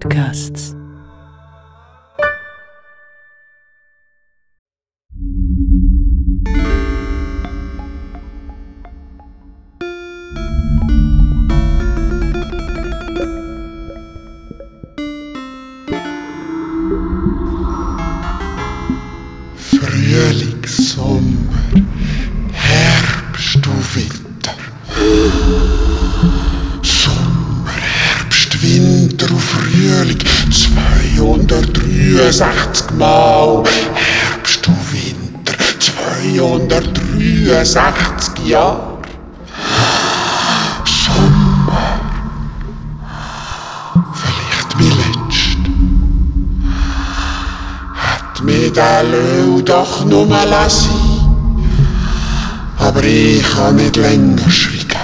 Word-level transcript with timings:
Podcasts. 0.00 0.79
Hat 47.94 48.42
mir 48.42 48.72
der 48.72 49.04
Löw 49.04 49.62
doch 49.64 50.04
nur 50.04 50.26
lassen. 50.26 50.90
Aber 52.78 53.04
ich 53.04 53.42
kann 53.42 53.76
nicht 53.76 53.96
länger 53.96 54.50
schweigen. 54.50 54.88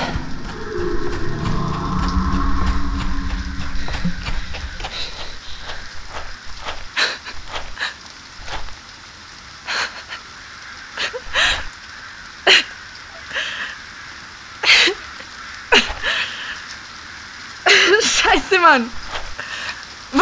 Scheiße, 18.01 18.59
Mann. 18.61 18.91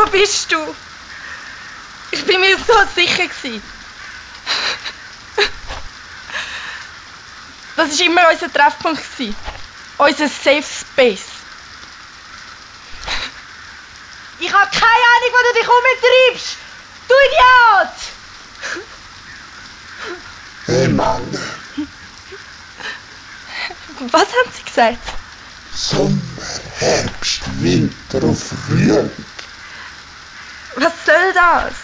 Wo 0.04 0.10
bist 0.10 0.52
du? 0.52 0.58
Ich 2.10 2.24
bin 2.26 2.40
mir 2.40 2.58
so 2.58 2.74
sicher 2.94 3.26
gewesen. 3.26 3.62
Das 7.76 7.98
war 7.98 8.06
immer 8.06 8.22
unser 8.30 8.52
Treffpunkt. 8.52 9.02
gewesen. 9.02 9.34
Unser 9.96 10.28
Safe 10.28 10.62
Space. 10.62 11.24
Ich 14.40 14.52
habe 14.52 14.70
keine 14.70 15.04
Ahnung, 15.14 15.32
wo 15.32 15.38
du 15.42 15.52
dich 15.58 15.68
umtreibst. 15.68 16.56
Du 17.08 17.14
Idiot! 17.26 17.94
Hey 20.66 20.88
Mann, 20.88 21.22
Was 24.12 24.22
haben 24.22 24.52
sie 24.54 24.62
gesagt? 24.62 24.98
Sommer, 25.74 26.18
Herbst, 26.78 27.42
Winter 27.60 28.22
und 28.22 28.36
Frühling. 28.36 29.10
Das? 31.34 31.74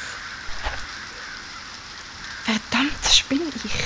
Verdammt, 2.44 2.92
spinne 3.12 3.50
ich. 3.64 3.84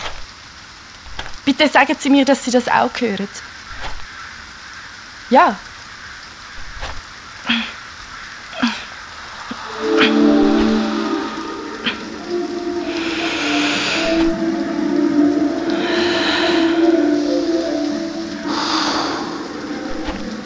Bitte 1.47 1.69
sagen 1.69 1.97
Sie 1.99 2.11
mir, 2.11 2.27
dass 2.27 2.45
Sie 2.45 2.51
das 2.51 2.69
auch 2.69 2.91
hören. 3.01 3.29
Ja. 5.31 5.57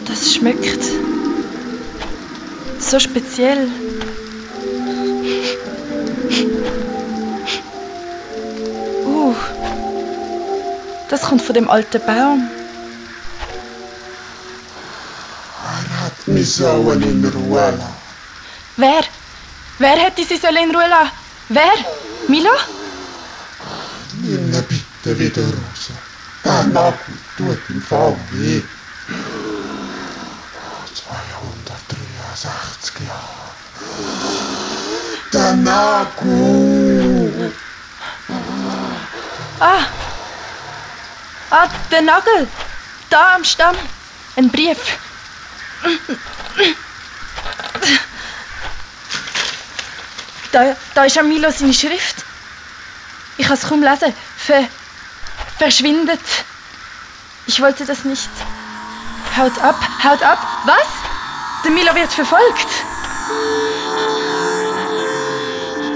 Das 0.06 0.34
schmeckt 0.34 0.84
so 2.78 2.98
speziell. 3.00 3.68
Das 11.08 11.22
kommt 11.22 11.42
von 11.42 11.54
dem 11.54 11.68
alten 11.70 12.00
Baum. 12.06 12.48
Er 15.64 16.00
hat 16.04 16.28
mich 16.28 16.54
sollen 16.54 17.02
in 17.02 17.24
Ruhe 17.24 17.70
lassen. 17.70 17.82
Wer? 18.76 19.02
Wer 19.78 19.96
hätte 19.96 20.22
sie 20.24 20.36
sollen 20.36 20.68
in 20.68 20.70
Ruhe 20.70 20.86
lassen? 20.88 21.10
Wer? 21.48 21.72
Milo? 22.28 22.50
Nimm 24.22 24.52
ihn 24.52 24.64
bitte 24.68 25.18
wieder 25.18 25.42
raus. 25.42 25.90
Der 26.44 26.62
Nagel 26.64 27.14
tut 27.36 27.58
im 27.68 27.82
Fall 27.82 28.16
weh. 28.32 28.62
263 30.94 32.94
Jahre. 33.06 33.48
Der 35.32 35.52
Nagel! 35.54 37.52
Ah! 39.60 39.82
Ah, 41.50 41.68
der 41.90 42.02
Nagel! 42.02 42.46
Da 43.10 43.34
am 43.36 43.44
Stamm! 43.44 43.76
Ein 44.36 44.50
Brief. 44.50 44.78
Da, 50.52 50.76
da 50.94 51.04
ist 51.04 51.18
am 51.18 51.28
Milo 51.28 51.50
seine 51.50 51.72
Schrift. 51.72 52.24
Ich 53.36 53.46
kann 53.46 53.56
es 53.56 53.66
kaum 53.66 53.82
lesen. 53.82 54.14
Ver, 54.36 54.64
verschwindet. 55.58 56.20
Ich 57.46 57.60
wollte 57.60 57.84
das 57.84 58.04
nicht. 58.04 58.28
Haut 59.36 59.58
ab, 59.60 59.80
haut 60.04 60.22
ab. 60.22 60.38
Was? 60.64 60.86
Der 61.64 61.70
Milo 61.70 61.94
wird 61.94 62.12
verfolgt. 62.12 62.68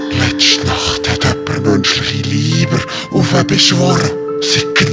Letzte 0.09 0.65
Nacht 0.65 1.09
hat 1.09 1.23
jemand 1.23 1.63
menschliche 1.63 2.23
Lieber 2.23 2.79
aufbeschworen. 3.11 4.11
Sie 4.41 4.65
knacken 4.73 4.92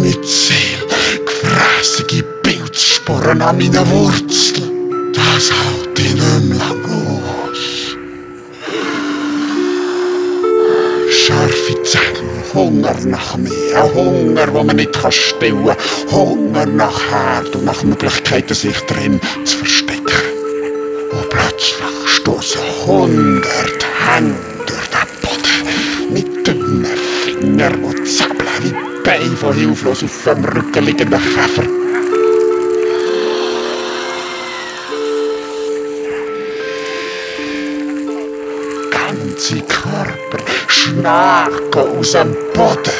mit 0.00 0.26
Seele. 0.26 0.86
Gefräßige 1.26 2.24
Pilzsporen 2.42 3.42
an 3.42 3.58
meinen 3.58 3.90
Wurzeln. 3.90 5.12
Das 5.12 5.50
hält 5.50 5.98
ich 5.98 6.14
nicht 6.14 6.44
mehr 6.44 6.58
lang 6.58 6.84
aus. 6.84 7.96
Scharfe 11.10 11.82
Zähne, 11.82 12.44
Hunger 12.54 12.96
nach 13.04 13.36
mehr, 13.36 13.84
ein 13.84 13.94
Hunger, 13.94 14.52
wo 14.52 14.62
man 14.62 14.76
nicht 14.76 14.92
kann 14.92 15.12
stillen 15.12 15.66
kann, 15.66 15.76
Hunger 16.10 16.66
nach 16.66 17.00
Herd 17.10 17.54
und 17.56 17.64
nach 17.64 17.82
Möglichkeiten, 17.82 18.54
sich 18.54 18.78
drin 18.80 19.20
zu 19.44 19.58
verstecken. 19.58 20.04
Und 21.12 21.28
plötzlich 21.30 21.74
stoßen 22.06 22.60
hundert 22.86 23.84
Hände 24.06 24.36
durch 24.66 24.88
den 24.94 25.08
Boden 25.22 26.12
mit 26.12 26.46
dünnen 26.46 26.86
Fingern, 27.24 27.74
die 27.82 28.04
zappeln 28.04 28.48
wie 28.62 28.89
von 29.36 29.54
hilflos 29.54 30.02
auf 30.02 30.24
dem 30.24 30.44
Rücken 30.44 30.84
liegenden 30.84 31.20
Käfer. 31.20 31.64
ganze 38.90 39.60
Körper 39.62 40.44
schnarchen 40.68 41.98
aus 41.98 42.12
dem 42.12 42.34
Boden. 42.54 42.92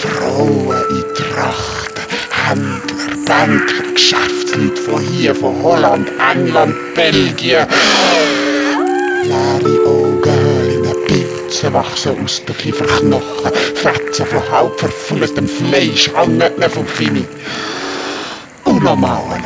Frauen 0.00 0.82
in 0.90 1.04
Trachten, 1.14 2.04
Händler, 2.30 3.10
Bänkler, 3.26 3.92
Geschäftsleute 3.94 4.80
von 4.82 5.00
hier, 5.00 5.34
von 5.34 5.62
Holland, 5.62 6.10
England, 6.32 6.74
Belgien. 6.94 7.66
Leere 9.24 9.86
Augenhöhlen, 9.86 10.31
Pilze 11.52 11.72
wachsen 11.74 12.24
aus 12.24 12.42
den 12.46 12.56
Kieferknochen, 12.56 13.52
Fetzen 13.74 14.24
von 14.24 14.50
halb 14.50 14.80
verfülltem 14.80 15.46
Fleisch 15.46 16.08
ihnen 16.24 16.70
vom 16.70 16.86
Kinn. 16.86 17.26
Unnormalen. 18.64 19.44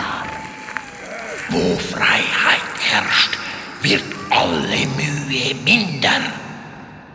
Wo 1.50 1.76
Freiheit 1.76 2.78
herrscht, 2.90 3.36
wird 3.82 4.04
alle 4.30 4.86
Mühe 4.96 5.54
minder. 5.64 6.20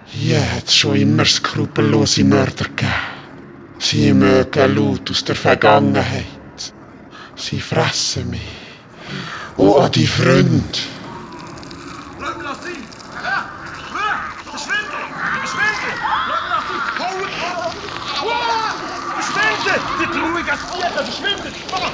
Hier 0.08 0.42
hat 0.56 0.68
es 0.68 0.76
schon 0.76 0.98
immer 0.98 1.24
skrupellose 1.24 2.26
Mörder 2.26 2.66
gegeben. 2.66 2.92
Sie 3.80 4.12
mögen 4.14 4.76
laut 4.76 5.10
aus 5.10 5.24
der 5.24 5.38
Vergangenheit. 5.38 6.26
Sie 7.38 7.62
fressen 7.62 8.30
mich. 8.30 8.42
Und 9.56 9.82
an 9.82 9.92
die 9.94 10.06
Freunde. 10.06 10.64
Lass 12.20 12.36
mich 12.36 12.46
das 12.46 12.64
sein! 12.64 12.84
Ja! 13.24 13.46
Ja! 13.96 14.20
Verschwinde! 14.50 15.00
Verschwinde! 15.40 15.92
Lass 16.30 16.44
mich 16.70 16.86
das 16.88 17.08
sein! 17.08 17.32
Hau! 18.20 18.26
Wow! 18.28 18.76
Verschwinde! 19.16 19.74
Die 20.00 20.08
Viecher! 20.92 21.04
Verschwinde! 21.04 21.52
Mama! 21.72 21.92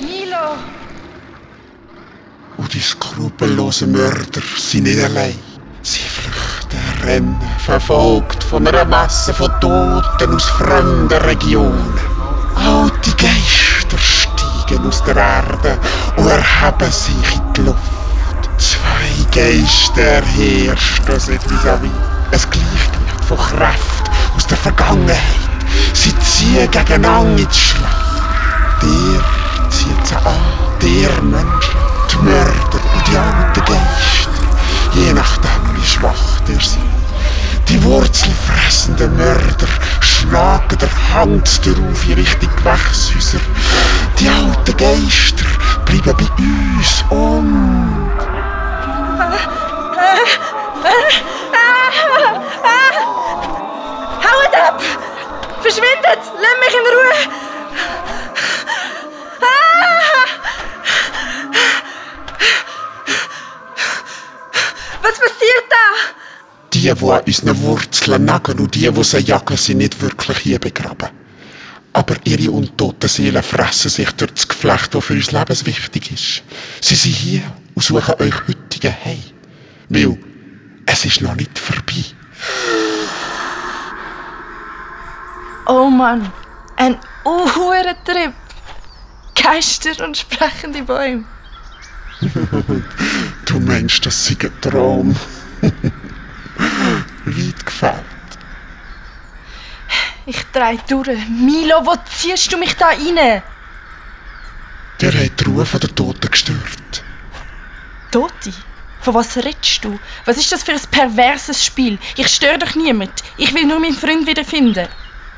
Milo! 0.00 0.56
Und 2.56 2.74
Die 2.74 2.80
skrupellosen 2.80 3.92
Mörder 3.92 4.42
sind 4.56 4.84
nicht 4.84 5.02
allein. 5.02 5.38
Sie 5.82 6.00
flüchten, 6.00 6.80
rennen, 7.04 7.40
verfolgt 7.64 8.42
von 8.44 8.66
einer 8.66 8.84
Masse 8.84 9.32
von 9.32 9.50
Toten 9.60 10.34
aus 10.34 10.44
fremden 10.44 11.22
Regionen. 11.22 11.94
Alte 12.56 13.10
Geister 13.12 13.98
steigen 13.98 14.86
aus 14.86 15.02
der 15.04 15.16
Erde 15.16 15.78
und 16.16 16.26
erheben 16.26 16.92
sich 16.92 17.14
in 17.34 17.52
die 17.54 17.60
Luft. 17.62 17.78
Zwei 18.58 19.10
Geister 19.32 20.26
herrschen 20.26 21.20
sich 21.20 21.40
vis-à-vis. 21.40 21.90
Ein 22.32 22.50
Gleichgewicht 22.50 23.24
von 23.26 23.38
Kraft 23.38 24.10
aus 24.36 24.46
der 24.46 24.58
Vergangenheit. 24.58 25.18
Sie 25.94 26.16
ziehen 26.18 26.70
gegeneinander 26.70 27.42
ins 27.42 27.56
Schlacht. 27.56 27.97
Der 28.82 29.70
zieht 29.70 30.06
sie 30.06 30.16
an, 30.16 30.36
der 30.80 31.22
Mensch, 31.22 31.70
die 32.10 32.16
Mörder 32.24 32.80
und 32.94 33.08
die 33.08 33.16
alten 33.16 33.64
Geister. 33.64 34.30
Je 34.92 35.12
nachdem, 35.12 35.76
wie 35.76 35.86
schwach 35.86 36.40
der 36.46 36.60
sind. 36.60 36.82
Die 37.68 37.82
wurzelfressenden 37.84 39.16
Mörder 39.16 39.68
schlagen 40.00 40.78
der 40.78 41.14
Hand 41.14 41.66
darauf 41.66 42.08
in 42.08 42.14
Richtung 42.14 42.50
Gewächshäuser. 42.56 43.40
Die 44.18 44.28
alten 44.28 44.76
Geister 44.76 45.44
bleiben 45.84 46.16
bei 46.16 46.28
uns 46.42 47.04
und... 47.10 48.08
Haut 54.24 54.54
ab! 54.54 54.82
Verschwindet! 55.60 56.22
Lass 56.42 56.56
mich 56.64 56.74
in 56.74 56.86
Ruhe! 56.86 57.14
Was 65.02 65.18
passiert 65.18 65.66
da? 65.70 65.76
Die, 66.88 66.94
die 66.94 67.10
an 67.10 67.20
unseren 67.20 67.62
Wurzeln 67.62 68.24
nagen 68.24 68.60
und 68.60 68.74
die, 68.74 68.90
die 68.90 69.04
sie 69.04 69.18
jagen, 69.18 69.58
sind 69.58 69.78
nicht 69.78 70.00
wirklich 70.00 70.38
hier 70.38 70.58
begraben. 70.58 71.10
Aber 71.92 72.14
ihre 72.24 72.50
untoten 72.50 73.08
Seelen 73.10 73.42
fressen 73.42 73.90
sich 73.90 74.10
durch 74.12 74.30
das 74.30 74.48
Geflecht, 74.48 74.94
das 74.94 75.04
für 75.04 75.12
uns 75.12 75.30
lebenswichtig 75.30 76.12
ist. 76.12 76.42
Sie 76.80 76.94
sind 76.94 77.14
hier 77.14 77.42
und 77.74 77.82
suchen 77.82 78.14
euch 78.20 78.34
heutigen 78.48 78.94
Heim. 79.04 79.22
Weil 79.90 80.18
es 80.86 81.04
ist 81.04 81.20
noch 81.20 81.34
nicht 81.34 81.58
vorbei. 81.58 82.04
Oh 85.66 85.90
Mann, 85.90 86.32
ein 86.76 86.96
Uhrentrip. 87.26 88.32
Geister 89.34 90.02
und 90.04 90.16
sprechende 90.16 90.82
Bäume. 90.82 91.24
Du 93.44 93.60
meinst, 93.60 94.04
das 94.04 94.26
sei 94.26 94.36
ein 94.42 94.52
Traum. 94.60 95.16
Weit 97.36 97.66
gefällt. 97.66 98.04
Ich 100.26 100.42
dreh 100.52 100.76
durch. 100.88 101.26
Milo, 101.28 101.86
wo 101.86 101.94
ziehst 102.04 102.52
du 102.52 102.58
mich 102.58 102.74
da 102.76 102.88
rein? 102.88 103.42
Der 105.00 105.12
hat 105.12 105.40
die 105.40 105.44
Ruhe 105.44 105.64
von 105.64 105.80
der 105.80 105.94
Toten 105.94 106.30
gestört. 106.30 107.04
Toti? 108.10 108.52
Von 109.00 109.14
was 109.14 109.36
redest 109.36 109.84
du? 109.84 109.98
Was 110.24 110.36
ist 110.36 110.50
das 110.50 110.62
für 110.62 110.72
ein 110.72 110.80
perverses 110.90 111.64
Spiel? 111.64 111.98
Ich 112.16 112.28
störe 112.28 112.58
doch 112.58 112.74
niemand. 112.74 113.22
Ich 113.36 113.54
will 113.54 113.64
nur 113.64 113.78
meinen 113.78 113.94
Freund 113.94 114.26
wiederfinden. 114.26 114.88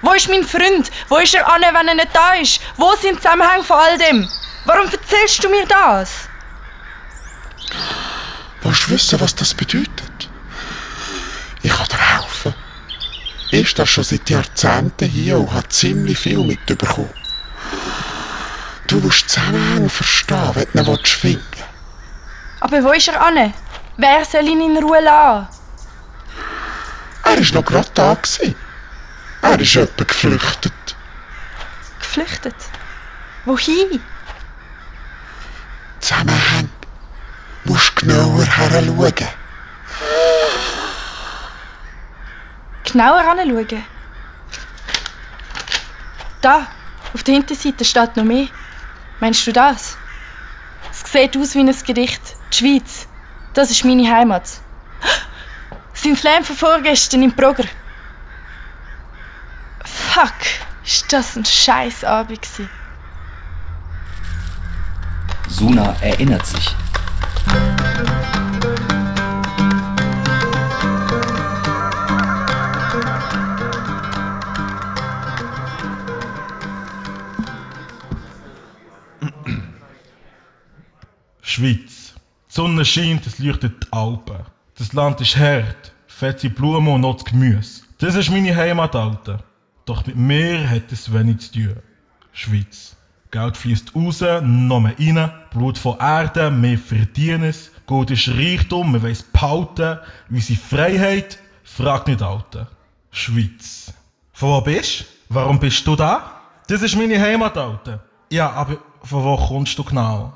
Wo 0.03 0.13
ist 0.13 0.29
mein 0.29 0.45
Freund? 0.45 0.91
Wo 1.09 1.19
ist 1.19 1.35
er 1.35 1.47
an, 1.47 1.63
wenn 1.63 1.89
er 1.89 1.95
nicht 1.95 2.09
da 2.15 2.33
ist? 2.35 2.61
Wo 2.77 2.91
sind 2.97 3.19
die 3.19 3.23
Zusammenhänge 3.23 3.65
von 3.65 3.77
all 3.77 3.99
dem? 3.99 4.29
Warum 4.65 4.87
erzählst 4.87 5.45
du 5.45 5.49
mir 5.51 5.67
das? 5.67 6.29
Willst 8.63 8.87
du 8.87 8.91
wissen, 8.91 9.21
was 9.21 9.35
das 9.35 9.55
bedeutet? 9.55 10.10
Ich 11.63 11.71
kann 11.73 11.87
dir 11.87 11.99
helfen. 11.99 12.55
Ich 13.51 13.69
stehe 13.69 13.87
schon 13.87 14.05
seit 14.05 14.31
Jahrzehnten 14.31 15.09
hier 15.09 15.39
und 15.39 15.53
habe 15.53 15.69
ziemlich 15.69 16.19
viel 16.19 16.39
mitbekommen. 16.39 17.11
Du 18.87 18.99
musst 18.99 19.29
Zusammenhänge 19.29 19.89
verstehen, 19.89 20.51
wenn 20.55 20.85
du 20.85 20.93
ihn 20.93 21.05
finden. 21.05 21.45
Aber 22.61 22.83
wo 22.85 22.93
ist 22.93 23.09
er 23.09 23.21
an? 23.21 23.53
Wer 23.97 24.25
soll 24.25 24.47
ihn 24.47 24.61
in 24.61 24.83
Ruhe 24.83 25.01
lassen? 25.01 25.49
Er 27.25 27.37
war 27.37 27.55
noch 27.55 27.65
gerade 27.65 27.91
da. 27.95 28.15
Gewesen. 28.15 28.55
Er 29.43 29.61
ist 29.61 29.75
jemand 29.75 30.09
geflüchtet. 30.09 30.97
Geflüchtet? 31.99 32.55
Wohin? 33.45 34.01
Zusammenhänge. 36.01 36.69
Musst 37.65 37.97
genauer 37.97 38.45
heranschauen. 38.45 39.29
Genauer 42.93 43.21
anschauen. 43.21 43.85
Da, 46.41 46.67
auf 47.15 47.23
der 47.23 47.35
Hinterseite 47.35 47.85
steht 47.85 48.17
noch 48.17 48.25
mehr. 48.25 48.49
Meinst 49.21 49.47
du 49.47 49.53
das? 49.53 49.97
Es 50.91 51.11
sieht 51.11 51.37
aus 51.37 51.55
wie 51.55 51.61
ein 51.61 51.75
Gedicht. 51.87 52.23
Die 52.53 52.57
Schweiz. 52.57 53.07
Das 53.55 53.71
ist 53.71 53.85
meine 53.85 54.11
Heimat. 54.11 54.45
Sein 55.93 56.17
Slam 56.17 56.45
von 56.45 56.57
vorgestern 56.57 57.23
im 57.23 57.33
Progr. 57.33 57.65
Fuck, 59.85 60.33
ist 60.85 61.13
das 61.13 61.37
ein 61.37 61.45
scheiß 61.45 62.05
Abend. 62.05 62.47
Suna 65.49 65.95
erinnert 66.01 66.47
sich. 66.47 66.75
Schweiz. 81.61 82.15
Die 82.49 82.55
Sonne 82.55 82.87
scheint, 82.87 83.27
es 83.27 83.39
leuchtet 83.39 83.85
die 83.85 83.93
Alpen. 83.93 84.47
Das 84.79 84.95
Land 84.95 85.21
ist 85.21 85.37
hart, 85.37 85.93
fette 86.07 86.49
Blumen 86.49 86.95
und 86.95 87.03
noch 87.03 87.17
das 87.17 87.27
Gemüse. 87.27 87.83
Das 87.99 88.15
ist 88.15 88.31
meine 88.31 88.57
Heimat, 88.57 88.97
Alter. 88.97 89.45
Doch 89.85 90.07
mit 90.07 90.17
mir 90.17 90.71
hat 90.71 90.91
es 90.91 91.13
wenig 91.13 91.41
zu 91.41 91.53
tun. 91.53 91.77
Schweiz. 92.33 92.97
Geld 93.31 93.59
fließt 93.59 93.95
raus, 93.95 94.23
noch 94.43 94.81
mehr 94.81 94.99
rein, 94.99 95.31
Blut 95.51 95.77
von 95.77 95.99
Erde, 95.99 96.79
verdienen 96.79 97.45
es. 97.45 97.71
Gold 97.85 98.11
ist 98.11 98.29
Reichtum, 98.29 98.95
wir 98.95 99.03
weiss 99.03 99.23
behalten. 99.23 99.99
Unsere 100.31 100.59
Freiheit, 100.59 101.39
frag 101.63 102.07
nicht, 102.07 102.23
Alter. 102.23 102.69
Schweiz. 103.11 103.93
Von 104.33 104.49
wo 104.49 104.61
bist 104.63 105.01
du? 105.01 105.05
Warum 105.35 105.61
bist 105.61 105.87
du 105.87 105.95
da? 105.95 106.41
Das 106.69 106.81
ist 106.81 106.97
meine 106.97 107.21
Heimat, 107.21 107.59
Alter. 107.59 108.03
Ja, 108.31 108.51
aber 108.51 108.79
von 109.03 109.25
wo 109.25 109.37
kommst 109.37 109.79
du 109.79 109.85
genau? 109.85 110.33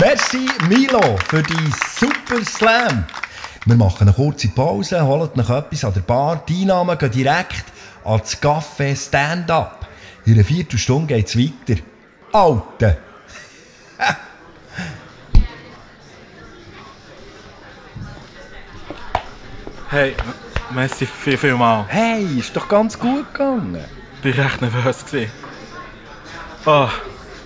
Merci 0.00 0.46
Milo 0.68 1.16
für 1.28 1.42
die 1.42 1.72
super 1.98 2.44
Slam. 2.44 3.04
Wir 3.64 3.76
machen 3.76 4.02
eine 4.06 4.12
kurze 4.12 4.48
Pause, 4.48 5.02
holen 5.06 5.30
noch 5.34 5.48
etwas 5.48 5.84
an 5.84 5.94
der 5.94 6.02
Bar. 6.02 6.44
Die 6.46 6.62
Einnahmen 6.62 6.98
gehen 6.98 7.10
direkt 7.10 7.64
ans 8.04 8.36
Café 8.42 8.94
Stand-Up. 8.94 9.86
In 10.26 10.34
einer 10.34 10.44
Viertelstunde 10.44 11.14
geht's 11.14 11.36
weiter. 11.38 11.80
Alte! 12.32 12.98
Hey, 19.88 20.16
merci 20.72 21.06
viel, 21.06 21.38
viel 21.38 21.54
mal. 21.54 21.84
Hey, 21.86 22.40
ist 22.40 22.56
doch 22.56 22.66
ganz 22.66 22.98
gut 22.98 23.32
gegangen. 23.32 23.84
Ich 24.24 24.36
war 24.36 24.44
recht 24.46 24.60
nervös. 24.60 25.06
gewesen. 25.06 25.30
Ah, 26.66 26.90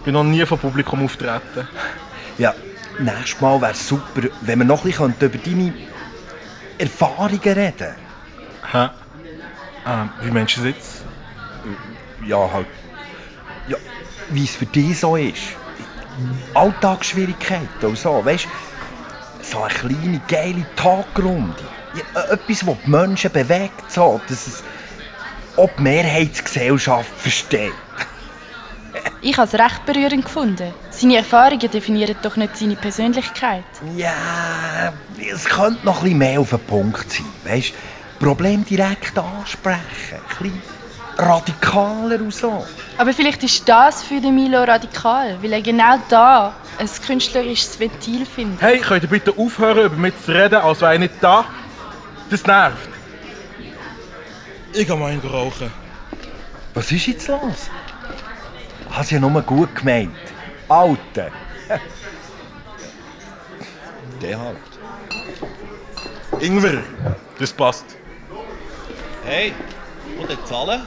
bin 0.04 0.14
noch 0.14 0.25
nie 0.25 0.45
vor 0.47 0.57
Publikum 0.57 1.04
auftreten. 1.04 1.69
Ja, 2.40 2.54
nächstes 2.99 3.38
Mal 3.42 3.61
wäre 3.61 3.73
es 3.73 3.87
super, 3.87 4.23
wenn 4.40 4.61
wir 4.61 4.64
noch 4.64 4.82
ein 4.82 4.90
bisschen 4.90 5.14
über 5.20 5.37
deine 5.37 5.75
Erfahrungen 6.78 7.38
reden 7.38 7.94
Hä? 8.73 8.88
Ähm, 9.87 10.09
wie 10.23 10.30
meinst 10.30 10.56
du 10.56 10.62
das 10.62 10.70
jetzt? 10.70 11.04
Ja, 12.26 12.50
halt. 12.50 12.66
Ja, 13.68 13.76
wie 14.30 14.44
es 14.44 14.56
für 14.56 14.64
dich 14.64 14.99
so 14.99 15.16
ist. 15.16 15.42
Alltagsschwierigkeiten 16.54 17.90
und 17.90 17.99
so, 17.99 18.25
weißt 18.25 18.49
So 19.42 19.62
eine 19.62 19.75
kleine, 19.75 20.23
geile 20.26 20.64
Tagrunde. 20.76 21.54
Ja, 21.92 22.23
äh, 22.23 22.32
etwas, 22.32 22.61
das 22.61 22.76
die 22.87 22.90
Menschen 22.90 23.32
bewegt, 23.32 23.92
so, 23.92 24.18
dass 24.26 24.47
es 24.47 24.64
auch 25.59 25.68
die 25.76 25.82
Mehrheitsgesellschaft 25.82 27.12
versteht. 27.18 27.75
Ich 29.22 29.36
habe 29.36 29.46
es 29.46 29.54
recht 29.54 29.84
berührend 29.84 30.24
gefunden. 30.24 30.72
Seine 30.90 31.18
Erfahrungen 31.18 31.70
definieren 31.70 32.16
doch 32.22 32.36
nicht 32.36 32.56
seine 32.56 32.76
Persönlichkeit. 32.76 33.64
Ja, 33.94 34.92
es 35.32 35.44
könnte 35.44 35.84
noch 35.84 35.98
ein 35.98 36.04
bisschen 36.04 36.18
mehr 36.18 36.40
auf 36.40 36.50
den 36.50 36.60
Punkt 36.60 37.12
sein, 37.12 37.26
weißt 37.44 37.74
Problem 38.18 38.64
direkt 38.64 39.18
ansprechen. 39.18 39.80
Ein 40.12 40.42
bisschen 40.42 40.62
radikaler 41.18 42.16
und 42.20 42.34
so. 42.34 42.64
Aber 42.96 43.12
vielleicht 43.12 43.42
ist 43.42 43.68
das 43.68 44.02
für 44.02 44.20
den 44.20 44.34
Milo 44.34 44.62
radikal, 44.62 45.36
weil 45.42 45.52
er 45.52 45.62
genau 45.62 45.98
da 46.08 46.54
ein 46.78 46.88
künstlerisches 47.06 47.78
Ventil 47.78 48.24
findet. 48.24 48.62
Hey, 48.62 48.78
könnt 48.78 49.02
ihr 49.02 49.08
bitte 49.08 49.34
aufhören, 49.36 49.84
über 49.84 49.96
mich 49.96 50.14
zu 50.24 50.32
reden, 50.32 50.56
als 50.56 50.80
wäre 50.80 50.94
ich 50.94 51.00
nicht 51.00 51.14
da? 51.20 51.44
Das 52.30 52.46
nervt. 52.46 52.88
Ich 54.72 54.86
gehe 54.86 54.96
mal 54.96 55.10
einen 55.10 55.20
rauchen. 55.20 55.70
Was 56.72 56.90
ist 56.92 57.06
jetzt 57.06 57.28
los? 57.28 57.68
Hast 58.90 59.11
ja 59.12 59.18
nur 59.20 59.42
gut 59.42 59.75
gemeint. 59.75 60.14
Alte. 60.68 61.30
Der 64.20 64.38
halt. 64.38 64.59
Ingwer, 66.40 66.82
das 67.38 67.52
passt. 67.52 67.97
Hey, 69.25 69.54
und 70.18 70.28
der 70.28 70.44
zahlen? 70.44 70.82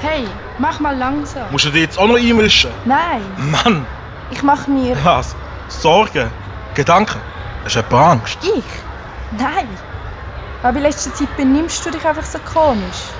Hey, 0.00 0.26
mach 0.58 0.80
mal 0.80 0.96
langsam. 0.96 1.50
Musst 1.50 1.64
du 1.66 1.70
dich 1.70 1.82
jetzt 1.82 1.98
auch 1.98 2.06
noch 2.06 2.16
einmischen? 2.16 2.70
Nein, 2.84 3.22
Mann, 3.36 3.86
ich 4.30 4.42
mach 4.42 4.66
mir... 4.66 4.96
was? 5.04 5.34
Sorgen? 5.68 6.30
Gedanken? 6.74 7.20
Hast 7.64 7.76
du 7.76 7.80
etwa 7.80 8.12
Angst? 8.12 8.38
Ich? 8.42 8.64
Nein. 9.38 9.68
Aber 10.62 10.76
in 10.76 10.82
letzter 10.82 11.12
Zeit 11.14 11.34
benimmst 11.36 11.84
du 11.84 11.90
dich 11.90 12.06
einfach 12.06 12.24
so 12.24 12.38
komisch. 12.38 13.10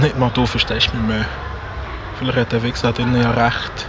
Nicht 0.00 0.18
mal 0.18 0.30
du 0.30 0.46
verstehst 0.46 0.92
mich 0.94 1.02
mehr. 1.02 1.24
Vielleicht 2.18 2.38
hat 2.38 2.52
der 2.52 2.62
Wichser 2.62 2.92
drinnen 2.92 3.20
ja 3.20 3.30
recht. 3.30 3.86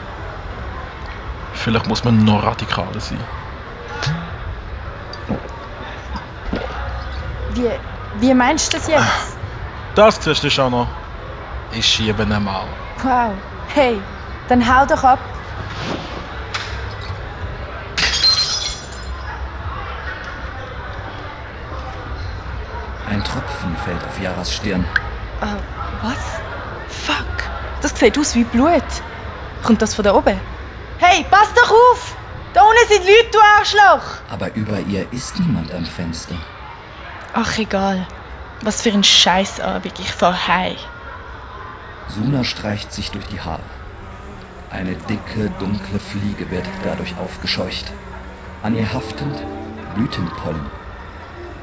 Vielleicht 1.53 1.87
muss 1.87 2.03
man 2.03 2.23
noch 2.23 2.43
radikaler 2.43 2.99
sein. 2.99 3.19
Wie, 7.53 7.69
wie 8.19 8.33
meinst 8.33 8.73
du 8.73 8.77
das 8.77 8.87
jetzt? 8.87 9.37
Das 9.95 10.23
siehst 10.23 10.43
du 10.43 10.49
schon 10.49 10.71
noch. 10.71 10.87
Ich 11.75 11.87
schiebe 11.87 12.23
ihn 12.23 12.43
mal. 12.43 12.65
Wow. 13.01 13.31
Hey, 13.73 13.99
dann 14.47 14.61
hau 14.61 14.85
doch 14.85 15.03
ab. 15.03 15.19
Ein 23.09 23.23
Tropfen 23.23 23.75
fällt 23.83 24.03
auf 24.03 24.19
Yaras 24.19 24.53
Stirn. 24.53 24.85
Äh, 25.41 25.45
was? 26.03 26.39
Fuck. 26.87 27.25
Das 27.81 27.97
sieht 27.97 28.17
aus 28.17 28.35
wie 28.35 28.43
Blut. 28.43 28.83
Kommt 29.63 29.81
das 29.81 29.95
von 29.95 30.05
da 30.05 30.13
oben? 30.13 30.39
Hey, 30.99 31.25
pass 31.29 31.53
doch 31.53 31.71
auf! 31.71 32.15
Da 32.53 32.61
unten 32.61 32.87
sind 32.87 33.05
Leute, 33.05 33.29
du 33.31 33.39
Arschloch! 33.57 34.17
Aber 34.29 34.53
über 34.55 34.79
ihr 34.79 35.11
ist 35.11 35.39
niemand 35.39 35.73
am 35.73 35.85
Fenster. 35.85 36.35
Ach, 37.33 37.57
egal. 37.57 38.05
Was 38.61 38.81
für 38.81 38.91
ein 38.91 39.03
Scheißabend. 39.03 39.99
Ich 39.99 40.11
fahr 40.11 40.47
heim. 40.47 40.75
Suna 42.07 42.43
streicht 42.43 42.93
sich 42.93 43.11
durch 43.11 43.25
die 43.27 43.41
Haare. 43.41 43.61
Eine 44.69 44.95
dicke, 44.95 45.51
dunkle 45.59 45.99
Fliege 45.99 46.49
wird 46.49 46.65
dadurch 46.83 47.15
aufgescheucht. 47.17 47.91
An 48.61 48.75
ihr 48.75 48.91
haftend 48.91 49.35
Blütenpollen. 49.95 50.65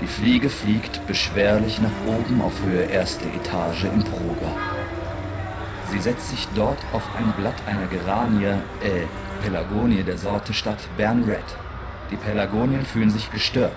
Die 0.00 0.06
Fliege 0.06 0.48
fliegt 0.48 1.06
beschwerlich 1.06 1.80
nach 1.80 1.90
oben 2.06 2.40
auf 2.40 2.52
Höhe 2.64 2.84
erste 2.84 3.26
Etage 3.28 3.84
im 3.84 4.02
Proger. 4.02 4.52
Sie 5.90 5.98
setzt 5.98 6.30
sich 6.30 6.46
dort 6.54 6.78
auf 6.92 7.02
ein 7.18 7.32
Blatt 7.36 7.56
einer 7.66 7.86
Geranie, 7.86 8.44
äh, 8.44 9.06
Pelagonie 9.42 10.02
der 10.02 10.16
Sorte 10.16 10.54
statt 10.54 10.78
Bern 10.96 11.24
Red. 11.24 11.44
Die 12.10 12.16
Pelagonien 12.16 12.84
fühlen 12.84 13.10
sich 13.10 13.30
gestört. 13.30 13.76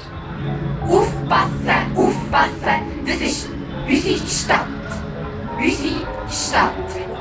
Aufpassen, 0.82 1.96
aufpassen, 1.96 2.82
das 3.06 3.18
ist 3.18 3.50
unsere 3.88 4.28
Stadt. 4.28 4.68
Unsere 5.58 6.23
Stadt, 6.30 6.72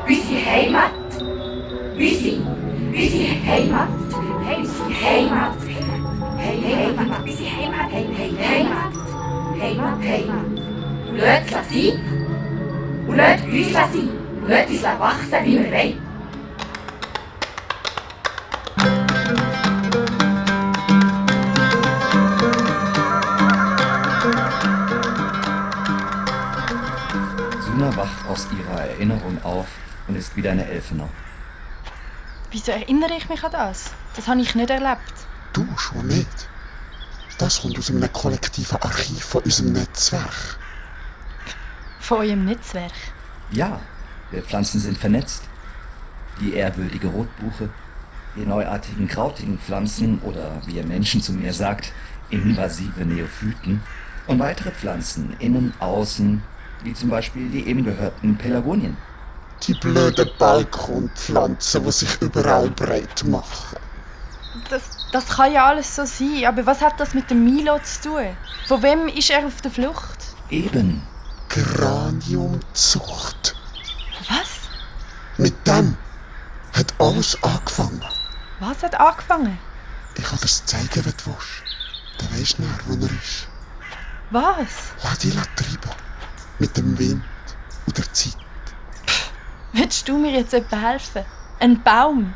unsere 0.06 0.44
Heimat. 0.44 0.92
Unsere, 1.94 2.40
unsere 2.92 3.35
Heimat, 3.47 3.88
unsere 3.99 4.94
Heimat. 5.04 5.56
Heimat, 6.38 7.23
unsere 7.25 7.50
Heimat, 7.50 7.92
Heimat, 7.92 8.92
Heimat, 9.61 10.02
Heimat. 10.02 10.47
Und 11.09 11.18
lasst 11.18 11.47
es 11.47 11.52
sein. 11.52 11.97
Und 13.06 13.16
lasst 13.16 13.44
uns 13.44 13.73
sein. 13.73 14.09
Und 14.42 14.49
lasst 14.49 14.71
uns 14.71 14.82
wachsen, 14.82 15.44
wie 15.44 15.59
wir 15.59 15.71
wollen. 15.71 16.12
Wacht 27.96 28.26
aus 28.26 28.49
ihrer 28.58 28.80
Erinnerung 28.80 29.42
auf 29.44 29.66
und 30.08 30.16
ist 30.16 30.34
wieder 30.34 30.52
eine 30.52 30.64
Elfener. 30.64 31.08
Wieso 32.50 32.72
erinnere 32.72 33.14
ich 33.16 33.28
mich 33.28 33.44
an 33.44 33.52
das? 33.52 33.92
Das 34.16 34.28
habe 34.28 34.40
ich 34.40 34.54
nicht 34.54 34.70
erlebt. 34.70 35.12
Du 35.52 35.66
schon 35.76 36.06
nicht. 36.06 36.49
Das 37.38 37.61
kommt 37.61 37.78
aus 37.78 37.90
einem 37.90 38.11
kollektiven 38.12 38.80
Archiv 38.80 39.25
von 39.25 39.42
unserem 39.42 39.72
Netzwerk. 39.72 40.58
Von 42.00 42.18
eurem 42.18 42.44
Netzwerk. 42.46 42.92
Ja, 43.50 43.80
wir 44.30 44.42
Pflanzen 44.42 44.80
sind 44.80 44.96
vernetzt. 44.96 45.42
Die 46.40 46.54
ehrwürdige 46.54 47.08
Rotbuche, 47.08 47.68
die 48.37 48.46
neuartigen 48.46 49.06
krautigen 49.06 49.58
Pflanzen 49.58 50.18
oder 50.20 50.62
wie 50.64 50.76
ihr 50.76 50.87
Menschen 50.87 51.20
zu 51.20 51.32
mir 51.32 51.52
sagt, 51.52 51.92
invasive 52.30 53.04
Neophyten 53.04 53.82
und 54.26 54.38
weitere 54.38 54.70
Pflanzen 54.70 55.37
innen, 55.38 55.75
außen, 55.78 56.42
wie 56.84 56.94
zum 56.94 57.10
Beispiel 57.10 57.48
die 57.48 57.66
eben 57.66 57.84
gehörten 57.84 58.36
Pelagonien. 58.36 58.96
Die 59.66 59.74
blöden 59.74 60.28
Balkonpflanzen, 60.38 61.84
die 61.84 61.92
sich 61.92 62.20
überall 62.20 62.68
breit 62.70 63.22
machen. 63.24 63.76
Das, 64.68 64.82
das 65.12 65.28
kann 65.28 65.52
ja 65.52 65.66
alles 65.66 65.94
so 65.94 66.04
sein, 66.04 66.44
aber 66.46 66.66
was 66.66 66.80
hat 66.80 66.98
das 66.98 67.14
mit 67.14 67.30
dem 67.30 67.44
Milo 67.44 67.78
zu 67.78 68.08
tun? 68.08 68.36
Von 68.66 68.82
wem 68.82 69.06
ist 69.08 69.30
er 69.30 69.46
auf 69.46 69.60
der 69.60 69.70
Flucht? 69.70 70.18
Eben, 70.50 71.02
Geraniumzucht. 71.48 73.54
Was? 74.28 74.68
Mit 75.38 75.54
dem 75.66 75.96
hat 76.72 76.92
alles 76.98 77.40
angefangen. 77.42 78.02
Was 78.60 78.82
hat 78.82 78.98
angefangen? 78.98 79.58
Ich 80.16 80.24
kann 80.24 80.38
dir's 80.38 80.64
zeigen, 80.66 81.04
wenn 81.04 81.04
du 81.04 81.26
willst. 81.26 81.62
Dann 82.18 82.32
weisst 82.38 82.58
du 82.58 82.62
nachher, 82.62 82.82
wo 82.86 82.94
er 82.94 83.10
ist. 83.10 83.48
Was? 84.30 84.92
Lass 85.02 85.18
dich 85.18 85.34
treiben. 85.34 85.90
Mit 86.62 86.76
dem 86.76 86.97
Wind 86.97 87.25
und 87.87 87.99
der 87.99 88.12
Zeit. 88.12 88.37
Willst 89.73 90.09
du 90.09 90.16
mir 90.16 90.31
jetzt 90.31 90.54
etwa 90.54 90.76
helfen? 90.76 91.25
Ein 91.59 91.83
Baum? 91.83 92.35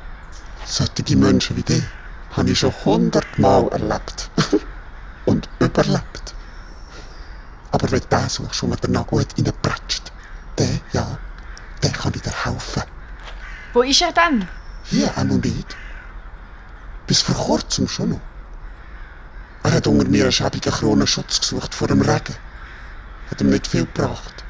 Solche 0.65 1.17
Menschen 1.17 1.57
wie 1.57 1.63
dich 1.63 1.85
habe 2.33 2.51
ich 2.51 2.59
schon 2.59 2.75
hundertmal 2.85 3.69
erlebt. 3.69 4.29
und 5.27 5.49
überlebt. 5.61 6.35
Aber 7.71 7.89
wenn 7.93 8.01
den 8.11 8.29
suchst 8.29 8.65
und 8.65 8.71
mir 8.71 8.77
danach 8.79 9.07
gut 9.07 9.29
reinpratscht, 9.39 10.11
der, 10.59 10.81
ja, 10.93 11.07
der 11.85 11.93
kann 11.93 12.13
ich 12.17 12.23
dir 12.23 12.33
helfen. 12.45 12.83
Wo 13.75 13.83
ist 13.83 14.03
er 14.03 14.11
denn? 14.11 14.49
Hier 14.87 15.09
auch 15.17 15.23
noch 15.23 15.37
nicht. 15.37 15.77
Bis 17.07 17.23
vor 17.23 17.37
kurzem 17.37 17.87
schon 17.87 18.11
noch. 18.11 18.21
Er 19.63 19.75
hat 19.75 19.87
unter 19.87 20.09
mir 20.09 20.25
einen 20.25 20.33
schäbigen 20.33 20.73
Kronenschutz 20.73 21.39
gesucht 21.39 21.73
vor 21.73 21.87
dem 21.87 22.03
Regen. 22.03 22.35
Hat 23.31 23.41
ihm 23.41 23.51
nicht 23.51 23.67
viel 23.67 23.87
gebracht. 23.87 24.45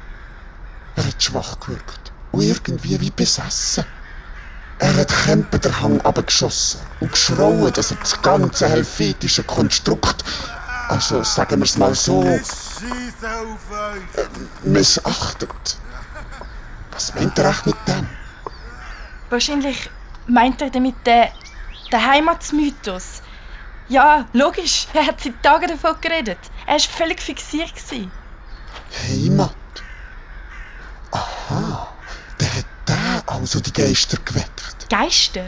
Er 0.95 1.05
hat 1.05 1.21
schwach 1.21 1.59
gewirkt 1.59 2.11
und 2.31 2.41
irgendwie 2.41 2.99
wie 2.99 3.11
besessen. 3.11 3.85
Er 4.79 4.95
hat 4.95 5.09
Kämpen 5.25 5.59
den 5.59 5.81
Hang 5.81 6.01
abgeschossen 6.01 6.79
und 6.99 7.11
geschrauen, 7.11 7.73
dass 7.73 7.91
er 7.91 7.97
das 7.97 8.21
ganze 8.21 8.67
helvetische 8.69 9.43
Konstrukt, 9.43 10.23
also 10.89 11.23
sagen 11.23 11.57
wir 11.59 11.65
es 11.65 11.77
mal 11.77 11.95
so, 11.95 12.23
äh, 12.23 12.39
missachtet. 14.63 15.77
Was 16.91 17.13
meint 17.15 17.37
er 17.39 17.49
echt 17.49 17.65
mit 17.65 17.75
dem? 17.87 18.07
Wahrscheinlich 19.29 19.89
meint 20.27 20.61
er 20.61 20.69
damit 20.69 20.95
den, 21.05 21.27
den 21.91 22.05
Heimatsmythos. 22.05 23.21
Ja, 23.89 24.25
logisch, 24.33 24.87
er 24.93 25.07
hat 25.07 25.21
seit 25.21 25.41
Tagen 25.41 25.69
davon 25.69 25.95
geredet. 26.01 26.39
Er 26.65 26.73
war 26.73 26.79
völlig 26.79 27.21
fixiert. 27.21 27.73
Gewesen. 27.75 28.11
Heimat. 28.91 29.55
Aha, 31.11 31.87
der 32.39 32.55
hat 32.55 32.65
der 32.87 33.23
also 33.25 33.59
die 33.59 33.73
Geister 33.73 34.17
geweckt. 34.23 34.89
Geister? 34.89 35.45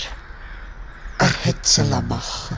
Er 1.18 1.46
hat 1.46 1.66
sie 1.66 1.84
machen. 1.84 2.58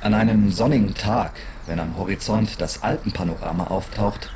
An 0.00 0.14
einem 0.14 0.50
sonnigen 0.50 0.94
Tag 0.94 1.32
Wenn 1.66 1.80
am 1.80 1.96
Horizont 1.96 2.60
das 2.60 2.84
Alpenpanorama 2.84 3.64
auftaucht, 3.64 4.30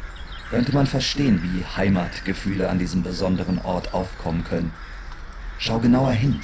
könnte 0.50 0.74
man 0.74 0.88
verstehen, 0.88 1.40
wie 1.44 1.64
Heimatgefühle 1.64 2.68
an 2.68 2.80
diesem 2.80 3.04
besonderen 3.04 3.60
Ort 3.60 3.94
aufkommen 3.94 4.42
können. 4.42 4.72
Schau 5.58 5.78
genauer 5.78 6.10
hin. 6.10 6.40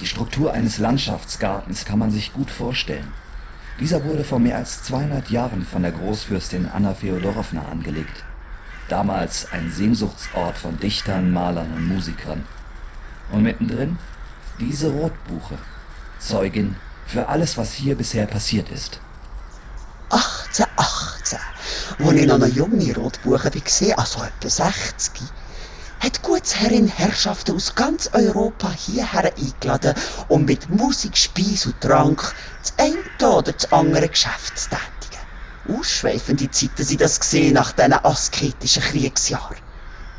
Die 0.00 0.06
Struktur 0.06 0.52
eines 0.52 0.78
Landschaftsgartens 0.78 1.84
kann 1.84 2.00
man 2.00 2.10
sich 2.10 2.32
gut 2.32 2.50
vorstellen. 2.50 3.12
Dieser 3.78 4.02
wurde 4.04 4.24
vor 4.24 4.38
mehr 4.38 4.56
als 4.56 4.82
200 4.84 5.28
Jahren 5.28 5.66
von 5.66 5.82
der 5.82 5.92
Großfürstin 5.92 6.66
Anna 6.72 6.94
Feodorowna 6.94 7.66
angelegt. 7.70 8.24
Damals 8.88 9.52
ein 9.52 9.70
Sehnsuchtsort 9.70 10.56
von 10.56 10.78
Dichtern, 10.78 11.30
Malern 11.30 11.72
und 11.74 11.88
Musikern. 11.88 12.44
Und 13.32 13.42
mittendrin 13.42 13.98
diese 14.58 14.90
Rotbuche, 14.90 15.58
Zeugin 16.18 16.76
für 17.06 17.28
alles, 17.28 17.58
was 17.58 17.74
hier 17.74 17.96
bisher 17.96 18.26
passiert 18.26 18.70
ist. 18.70 18.98
1818, 20.08 21.38
als 21.98 22.12
ich 22.20 22.26
noch 22.26 22.36
eine 22.36 22.46
junge 22.46 22.94
Rotbuche 22.94 23.50
war, 23.52 23.98
also 23.98 24.22
etwa 24.22 24.48
60, 24.48 25.22
hat 26.00 26.22
Gutsherrin 26.22 26.88
Herrschaften 26.88 27.56
aus 27.56 27.74
ganz 27.74 28.10
Europa 28.12 28.70
hierher 28.70 29.32
eingeladen, 29.36 29.94
um 30.28 30.44
mit 30.44 30.68
Musik, 30.68 31.16
Speis 31.16 31.66
und 31.66 31.80
Trank 31.80 32.34
das 32.62 32.74
eine 32.78 33.32
oder 33.32 33.52
das 33.52 33.72
andere 33.72 34.08
Geschäft 34.08 34.58
zu 34.58 34.68
tätigen. 34.70 35.78
Ausschweifende 35.78 36.50
Zeiten 36.50 36.84
sind 36.84 37.00
das 37.00 37.18
gesehen 37.18 37.54
nach 37.54 37.72
diesen 37.72 37.92
asketischen 37.92 38.82
Kriegsjahren. 38.82 39.56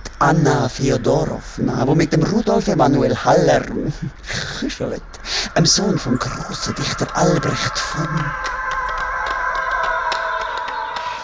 Die 0.06 0.12
Anna 0.20 0.68
Feodorovna, 0.68 1.86
die 1.86 1.96
mit 1.96 2.12
dem 2.12 2.24
Rudolf 2.24 2.68
Emanuel 2.68 3.16
Haller 3.16 3.62
küschelt, 4.60 5.02
dem 5.56 5.66
Sohn 5.66 5.98
vom 5.98 6.18
grossen 6.18 6.76
Dichter 6.76 7.16
Albrecht 7.16 7.78
von 7.78 8.08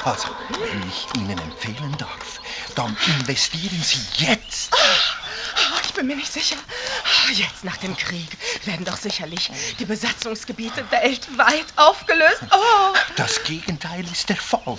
Also, 0.05 0.27
wenn 0.49 0.83
ich 0.89 1.07
Ihnen 1.15 1.37
empfehlen 1.39 1.95
darf, 1.97 2.39
dann 2.75 2.95
investieren 3.19 3.81
Sie 3.81 4.25
jetzt. 4.25 4.73
Ah, 4.73 5.79
Ich 5.85 5.93
bin 5.93 6.07
mir 6.07 6.15
nicht 6.15 6.31
sicher. 6.31 6.57
Ah, 7.05 7.31
Jetzt 7.31 7.63
nach 7.63 7.77
dem 7.77 7.95
Krieg 7.95 8.27
werden 8.65 8.85
doch 8.85 8.97
sicherlich 8.97 9.49
die 9.79 9.85
Besatzungsgebiete 9.85 10.83
weltweit 10.91 11.65
aufgelöst. 11.77 12.41
Oh, 12.51 12.93
Das 13.15 13.41
Gegenteil 13.43 14.03
ist 14.11 14.27
der 14.29 14.35
Fall. 14.37 14.77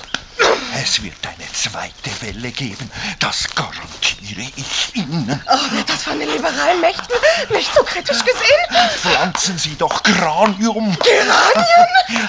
Es 0.83 1.01
wird 1.03 1.15
eine 1.25 1.51
zweite 1.53 2.11
Welle 2.21 2.51
geben. 2.51 2.91
Das 3.21 3.49
garantiere 3.55 4.51
ich 4.57 4.97
Ihnen. 4.97 5.41
oh 5.47 5.71
wird 5.71 5.89
das 5.89 6.03
von 6.03 6.19
den 6.19 6.29
liberalen 6.29 6.81
Mächten 6.81 7.15
nicht 7.51 7.73
so 7.73 7.83
kritisch 7.85 8.19
gesehen? 8.25 8.89
Pflanzen 9.01 9.57
Sie 9.57 9.77
doch 9.77 10.03
Granium. 10.03 10.97
Geranien? 10.99 12.29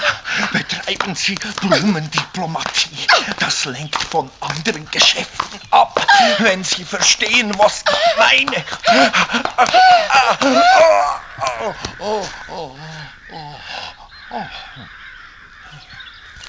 Betreiben 0.52 1.14
Sie 1.16 1.34
Blumendiplomatie. 1.60 3.06
Das 3.40 3.64
lenkt 3.64 4.00
von 4.04 4.30
anderen 4.40 4.88
Geschäften 4.90 5.60
ab, 5.70 6.06
wenn 6.38 6.62
Sie 6.62 6.84
verstehen, 6.84 7.52
was 7.58 7.82
ich 7.90 8.16
meine. 8.16 8.64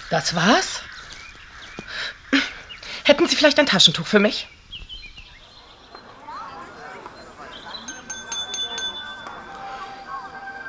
Das 0.10 0.36
war's? 0.36 0.82
Hätten 3.18 3.30
Sie 3.30 3.36
vielleicht 3.36 3.58
ein 3.58 3.66
Taschentuch 3.66 4.06
für 4.06 4.20
mich? 4.20 4.48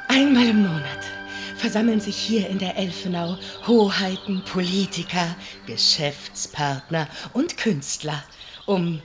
Einmal 0.09 0.49
im 0.49 0.63
Monat 0.63 1.05
versammeln 1.59 2.01
sich 2.01 2.17
hier 2.17 2.49
in 2.49 2.59
der 2.59 2.75
Elfenau 2.79 3.37
Hoheiten, 3.67 4.43
Politiker, 4.51 5.37
Geschäftspartner 5.67 7.07
und 7.35 7.59
Künstler, 7.59 8.25
um 8.65 9.03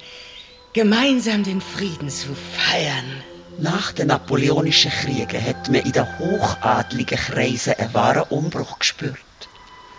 gemeinsam 0.71 1.43
den 1.43 1.59
Frieden 1.59 2.09
zu 2.09 2.33
feiern. 2.33 3.23
Nach 3.57 3.91
den 3.91 4.07
napoleonischen 4.07 4.89
Kriegen 4.89 5.45
hat 5.45 5.67
man 5.67 5.81
in 5.81 5.91
den 5.91 6.17
hochadligen 6.17 7.17
Kreisen 7.17 7.73
einen 7.73 7.93
wahren 7.93 8.23
Umbruch 8.29 8.79
gespürt. 8.79 9.19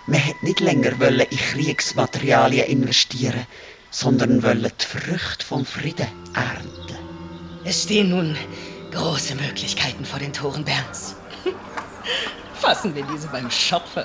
Man 0.06 0.22
hat 0.22 0.42
nicht 0.42 0.60
länger 0.60 0.98
wollen 1.00 1.20
in 1.20 1.38
Kriegsmaterialien 1.38 2.66
investieren, 2.66 3.46
sondern 3.90 4.42
wollen 4.42 4.70
die 4.80 4.84
Früchte 4.84 5.46
vom 5.46 5.64
Frieden 5.64 6.08
ernten. 6.34 6.98
Es 7.64 7.84
stehen 7.84 8.10
nun 8.10 8.36
große 8.92 9.34
Möglichkeiten 9.34 10.04
vor 10.04 10.18
den 10.18 10.32
Toren 10.32 10.64
Berns. 10.64 11.16
Fassen 12.60 12.94
wir 12.94 13.04
diese 13.06 13.28
beim 13.28 13.50
Schopfe. 13.50 14.04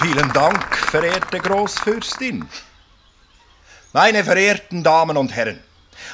Vielen 0.00 0.32
Dank, 0.32 0.76
verehrte 0.76 1.38
Großfürstin. 1.38 2.48
Meine 3.92 4.24
verehrten 4.24 4.82
Damen 4.82 5.16
und 5.16 5.32
Herren, 5.32 5.60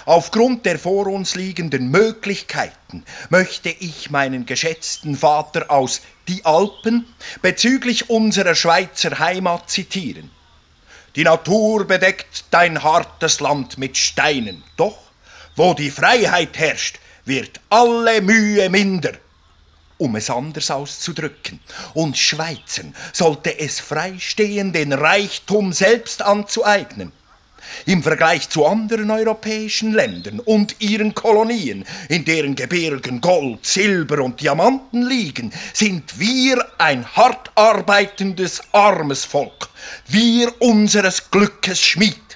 aufgrund 0.05 0.67
der 0.67 0.79
vor 0.79 1.07
uns 1.07 1.35
liegenden 1.35 1.91
Möglichkeiten 1.91 3.05
möchte 3.31 3.69
ich 3.69 4.11
meinen 4.11 4.47
geschätzten 4.47 5.17
Vater 5.17 5.71
aus 5.71 6.03
Die 6.29 6.45
Alpen 6.45 7.07
bezüglich 7.43 8.11
unserer 8.11 8.55
Schweizer 8.55 9.19
Heimat 9.19 9.71
zitieren. 9.71 10.31
Die 11.17 11.25
Natur 11.25 11.87
bedeckt 11.87 12.45
dein 12.51 12.83
hartes 12.83 13.41
Land 13.41 13.79
mit 13.79 13.97
Steinen, 13.97 14.63
doch 14.77 14.99
wo 15.57 15.75
die 15.75 15.91
Freiheit 15.91 16.57
herrscht, 16.59 17.01
wird 17.25 17.61
alle 17.71 18.21
Mühe 18.23 18.71
minder. 18.71 19.13
Um 19.99 20.15
es 20.15 20.31
anders 20.31 20.71
auszudrücken, 20.71 21.59
uns 21.95 22.19
Schweizern 22.19 22.95
sollte 23.13 23.59
es 23.59 23.81
freistehen, 23.81 24.73
den 24.73 24.93
Reichtum 24.93 25.73
selbst 25.73 26.23
anzueignen. 26.23 27.13
Im 27.87 28.03
Vergleich 28.03 28.49
zu 28.49 28.67
anderen 28.67 29.11
europäischen 29.11 29.93
Ländern 29.93 30.41
und 30.41 30.77
ihren 30.81 31.15
Kolonien, 31.15 31.85
in 32.09 32.25
deren 32.25 32.55
Gebirgen 32.55 33.21
Gold, 33.21 33.65
Silber 33.67 34.23
und 34.23 34.41
Diamanten 34.41 35.07
liegen, 35.07 35.53
sind 35.73 36.19
wir 36.19 36.65
ein 36.79 37.07
hart 37.17 37.51
arbeitendes, 37.55 38.63
armes 38.73 39.25
Volk. 39.25 39.69
Wir 40.07 40.53
unseres 40.61 41.31
Glückes 41.31 41.81
Schmied. 41.81 42.28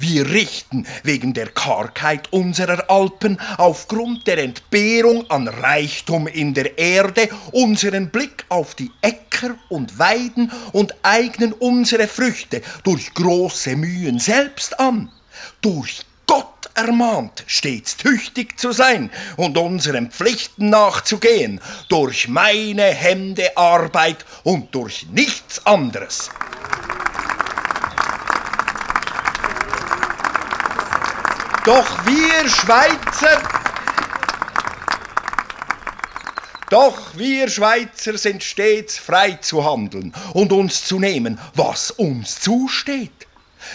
Wir 0.00 0.30
richten 0.30 0.86
wegen 1.02 1.34
der 1.34 1.48
Kargheit 1.48 2.32
unserer 2.32 2.88
Alpen 2.88 3.38
aufgrund 3.58 4.26
der 4.26 4.38
Entbehrung 4.38 5.28
an 5.30 5.46
Reichtum 5.46 6.26
in 6.26 6.54
der 6.54 6.78
Erde 6.78 7.28
unseren 7.52 8.08
Blick 8.08 8.46
auf 8.48 8.74
die 8.74 8.90
Äcker 9.02 9.56
und 9.68 9.98
Weiden 9.98 10.50
und 10.72 10.94
eignen 11.02 11.52
unsere 11.52 12.08
Früchte 12.08 12.62
durch 12.82 13.12
große 13.12 13.76
Mühen 13.76 14.18
selbst 14.18 14.80
an. 14.80 15.12
Durch 15.60 16.00
Gott 16.26 16.70
ermahnt, 16.72 17.44
stets 17.46 17.98
tüchtig 17.98 18.58
zu 18.58 18.72
sein 18.72 19.10
und 19.36 19.58
unseren 19.58 20.10
Pflichten 20.10 20.70
nachzugehen, 20.70 21.60
durch 21.90 22.26
meine 22.26 22.84
Hände 22.84 23.54
Arbeit 23.54 24.24
und 24.44 24.74
durch 24.74 25.08
nichts 25.12 25.66
anderes. 25.66 26.30
Doch 31.64 32.06
wir 32.06 32.48
Schweizer, 32.48 33.42
doch 36.70 36.98
wir 37.14 37.50
Schweizer 37.50 38.16
sind 38.16 38.42
stets 38.42 38.96
frei 38.96 39.32
zu 39.32 39.62
handeln 39.62 40.14
und 40.32 40.52
uns 40.52 40.86
zu 40.86 40.98
nehmen, 40.98 41.38
was 41.54 41.90
uns 41.90 42.40
zusteht. 42.40 43.26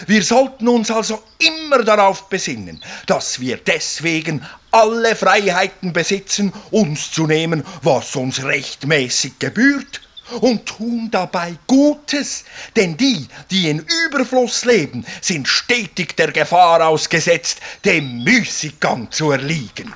Wir 0.08 0.24
sollten 0.24 0.66
uns 0.66 0.90
also 0.90 1.22
immer 1.38 1.84
darauf 1.84 2.28
besinnen, 2.28 2.82
dass 3.06 3.38
wir 3.38 3.56
deswegen 3.56 4.44
alle 4.72 5.14
Freiheiten 5.14 5.92
besitzen, 5.92 6.52
uns 6.72 7.12
zu 7.12 7.28
nehmen, 7.28 7.64
was 7.82 8.16
uns 8.16 8.42
rechtmäßig 8.42 9.38
gebührt, 9.38 10.00
und 10.40 10.66
tun 10.66 11.08
dabei 11.10 11.56
Gutes, 11.66 12.44
denn 12.74 12.96
die, 12.96 13.28
die 13.50 13.70
in 13.70 13.86
Überfluss 14.06 14.64
leben, 14.64 15.04
sind 15.20 15.46
stetig 15.46 16.16
der 16.16 16.32
Gefahr 16.32 16.86
ausgesetzt, 16.86 17.60
dem 17.84 18.24
Müßiggang 18.24 19.10
zu 19.10 19.30
erliegen. 19.30 19.92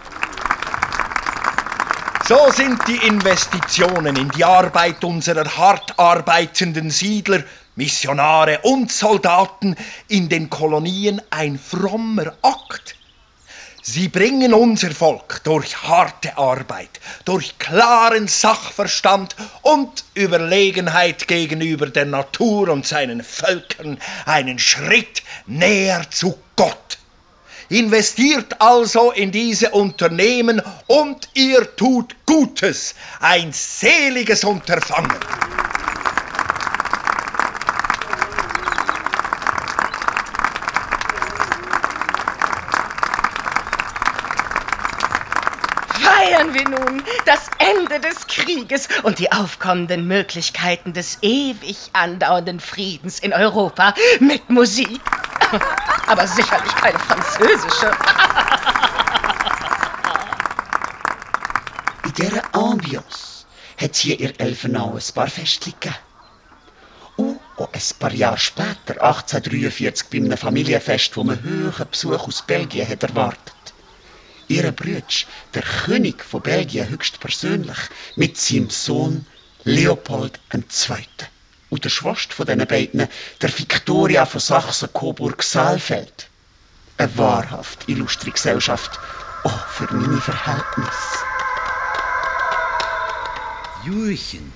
So 2.28 2.38
sind 2.52 2.86
die 2.86 3.08
Investitionen 3.08 4.14
in 4.14 4.28
die 4.28 4.44
Arbeit 4.44 5.02
unserer 5.02 5.56
hart 5.56 5.98
arbeitenden 5.98 6.88
Siedler, 6.88 7.42
Missionare 7.74 8.60
und 8.62 8.92
Soldaten 8.92 9.74
in 10.06 10.28
den 10.28 10.48
Kolonien 10.48 11.20
ein 11.30 11.58
frommer 11.58 12.34
Akt. 12.42 12.94
Sie 13.82 14.08
bringen 14.08 14.52
unser 14.52 14.90
Volk 14.90 15.40
durch 15.44 15.82
harte 15.82 16.36
Arbeit, 16.36 17.00
durch 17.24 17.58
klaren 17.58 18.28
Sachverstand 18.28 19.34
und 19.62 20.04
Überlegenheit 20.14 21.26
gegenüber 21.26 21.86
der 21.86 22.04
Natur 22.04 22.68
und 22.68 22.86
seinen 22.86 23.22
Völkern 23.22 23.98
einen 24.26 24.58
Schritt 24.58 25.22
näher 25.46 26.04
zu 26.10 26.38
Gott. 26.56 26.98
Investiert 27.70 28.60
also 28.60 29.12
in 29.12 29.30
diese 29.30 29.70
Unternehmen 29.70 30.60
und 30.86 31.30
ihr 31.32 31.74
tut 31.76 32.14
Gutes. 32.26 32.94
Ein 33.20 33.50
seliges 33.52 34.44
Unterfangen. 34.44 35.16
Feiern 46.40 46.55
wir 46.55 46.68
nun 46.70 47.03
das 47.26 47.50
Ende 47.59 48.00
des 48.00 48.26
Krieges 48.26 48.88
und 49.03 49.18
die 49.18 49.31
aufkommenden 49.31 50.07
Möglichkeiten 50.07 50.94
des 50.94 51.18
ewig 51.20 51.90
andauernden 51.92 52.61
Friedens 52.61 53.18
in 53.18 53.35
Europa 53.35 53.92
mit 54.20 54.48
Musik. 54.48 55.03
Aber 56.07 56.26
sicherlich 56.26 56.74
keine 56.76 56.98
französische. 56.98 57.90
In 62.05 62.12
dieser 62.14 62.42
Ambiance 62.55 63.44
hat 63.79 63.96
hier 63.96 64.18
in 64.18 64.38
Elfenau 64.38 64.94
ein 64.94 65.14
paar 65.14 65.29
Festchen 65.29 65.74
gegeben. 65.79 65.96
Und 67.16 67.38
ein 67.61 67.81
paar 67.98 68.12
Jahre 68.12 68.38
später, 68.38 69.03
1843, 69.03 70.09
bei 70.09 70.16
einem 70.16 70.38
Familienfest, 70.38 71.14
wo 71.16 71.24
man 71.24 71.38
hohen 71.44 71.87
Besuch 71.90 72.26
aus 72.26 72.42
Belgien 72.42 72.88
hat 72.88 73.03
erwartet. 73.03 73.55
Ihre 74.50 74.72
Brütsch, 74.72 75.26
der 75.54 75.62
König 75.62 76.24
von 76.24 76.42
Belgien 76.42 76.88
höchstpersönlich, 76.88 77.78
mit 78.16 78.36
seinem 78.36 78.68
Sohn 78.68 79.24
Leopold 79.62 80.40
II. 80.52 81.06
Und 81.70 81.84
der 81.84 81.88
Schwester 81.88 82.34
von 82.34 82.46
diesen 82.46 82.66
beiden, 82.66 83.08
der 83.40 83.58
Victoria 83.58 84.26
von 84.26 84.40
Sachsen-Coburg-Saalfeld. 84.40 86.28
Eine 86.98 87.16
wahrhaft 87.16 87.88
illustre 87.88 88.32
Gesellschaft, 88.32 88.98
auch 89.44 89.66
für 89.68 89.86
meine 89.94 90.20
Verhältnisse. 90.20 91.18
Jürchen. 93.84 94.52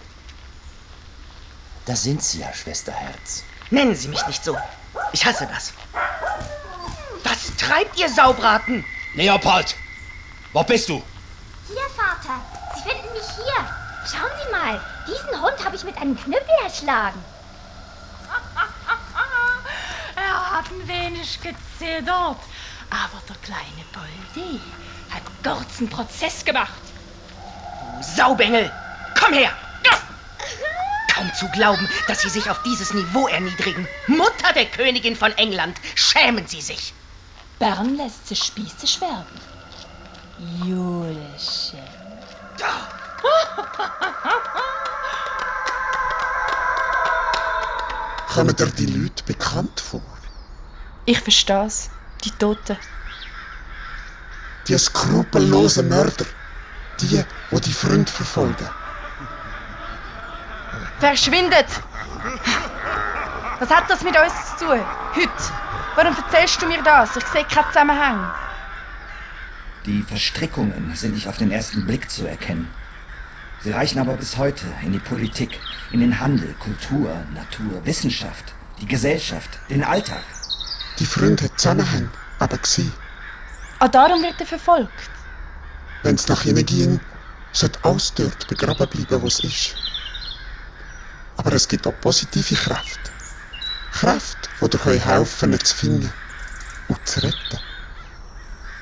Da 1.86 1.94
sind 1.94 2.20
Sie 2.20 2.40
ja, 2.40 2.52
Schwesterherz. 2.52 3.44
Nennen 3.70 3.94
Sie 3.94 4.08
mich 4.08 4.26
nicht 4.26 4.42
so. 4.42 4.56
Ich 5.12 5.24
hasse 5.24 5.46
das. 5.46 5.72
Was 7.22 7.54
treibt 7.56 7.96
ihr 7.96 8.08
Saubraten? 8.08 8.84
Leopold! 9.14 9.76
Wo 10.54 10.62
bist 10.62 10.88
du? 10.88 11.02
Hier, 11.66 11.88
Vater. 11.96 12.40
Sie 12.76 12.88
finden 12.88 13.12
mich 13.12 13.26
hier. 13.34 13.66
Schauen 14.06 14.30
Sie 14.40 14.52
mal. 14.52 14.80
Diesen 15.04 15.42
Hund 15.42 15.64
habe 15.64 15.74
ich 15.74 15.82
mit 15.82 15.96
einem 15.98 16.16
Knüppel 16.16 16.54
erschlagen. 16.62 17.22
Er 20.16 20.58
hat 20.58 20.66
ein 20.70 20.86
wenig 20.86 21.40
gezittert. 21.40 22.38
Aber 22.88 23.20
der 23.28 23.36
kleine 23.42 23.84
Boldi 23.92 24.60
hat 25.10 25.22
kurzen 25.42 25.90
Prozess 25.90 26.44
gemacht. 26.44 26.70
Saubengel! 28.00 28.70
Komm 29.18 29.34
her! 29.34 29.50
Kaum 31.12 31.34
zu 31.34 31.48
glauben, 31.48 31.88
dass 32.06 32.22
Sie 32.22 32.28
sich 32.28 32.48
auf 32.48 32.62
dieses 32.62 32.94
Niveau 32.94 33.26
erniedrigen. 33.26 33.88
Mutter 34.06 34.52
der 34.54 34.66
Königin 34.66 35.16
von 35.16 35.32
England, 35.32 35.76
schämen 35.96 36.46
Sie 36.46 36.60
sich! 36.60 36.94
Bern 37.58 37.96
lässt 37.96 38.28
sich 38.28 38.42
spießig 38.42 39.00
werden. 39.00 39.40
Julchen. 40.62 41.78
Kommen 48.34 48.54
dir 48.56 48.66
die 48.66 48.86
Leute 48.86 49.22
bekannt 49.24 49.80
vor? 49.80 50.02
Ich 51.06 51.20
versteh's. 51.20 51.90
Die 52.24 52.30
Toten. 52.32 52.76
Die 54.66 54.78
skrupellosen 54.78 55.88
Mörder. 55.88 56.26
Die, 57.00 57.08
die 57.08 57.60
die 57.60 57.72
Freunde 57.72 58.10
verfolgen. 58.10 58.68
Verschwindet! 60.98 61.66
Was 63.60 63.70
hat 63.70 63.88
das 63.88 64.02
mit 64.02 64.16
uns 64.18 64.56
zu 64.58 64.66
tun? 64.66 64.80
Heute? 65.14 65.30
Warum 65.94 66.16
erzählst 66.16 66.60
du 66.60 66.66
mir 66.66 66.82
das? 66.82 67.16
Ich 67.16 67.24
sehe 67.26 67.44
keinen 67.44 67.66
Zusammenhang. 67.68 68.32
Die 69.86 70.02
Verstrickungen 70.02 70.94
sind 70.94 71.14
nicht 71.14 71.28
auf 71.28 71.36
den 71.36 71.50
ersten 71.50 71.84
Blick 71.84 72.10
zu 72.10 72.26
erkennen. 72.26 72.68
Sie 73.62 73.70
reichen 73.70 73.98
aber 73.98 74.14
bis 74.14 74.38
heute 74.38 74.64
in 74.82 74.92
die 74.92 74.98
Politik, 74.98 75.60
in 75.92 76.00
den 76.00 76.18
Handel, 76.18 76.54
Kultur, 76.58 77.14
Natur, 77.34 77.84
Wissenschaft, 77.84 78.54
die 78.80 78.86
Gesellschaft, 78.86 79.50
den 79.68 79.84
Alltag. 79.84 80.22
Die 80.98 81.04
Freunde 81.04 81.44
hat 81.44 81.60
Zusammenhänge, 81.60 82.08
aber 82.38 82.56
gsi. 82.56 82.90
Ah, 83.78 83.88
darum 83.88 84.22
wird 84.22 84.40
er 84.40 84.46
verfolgt. 84.46 85.10
Wenn 86.02 86.14
es 86.14 86.28
nach 86.28 86.44
ihnen 86.46 86.64
ging, 86.64 86.98
sollte 87.52 87.78
alles 87.82 88.14
dort 88.14 88.46
begraben 88.48 88.88
bleiben, 88.88 89.20
wo 89.20 89.26
es 89.26 89.40
ist. 89.44 89.76
Aber 91.36 91.52
es 91.52 91.68
gibt 91.68 91.86
auch 91.86 92.00
positive 92.00 92.54
Kräfte. 92.54 93.10
Kräfte, 93.92 94.48
die 94.62 94.70
dir 94.70 94.78
können 94.78 95.00
helfen 95.00 95.52
ihn 95.52 95.60
zu 95.60 95.76
finden 95.76 96.12
und 96.88 97.06
zu 97.06 97.20
retten. 97.20 97.58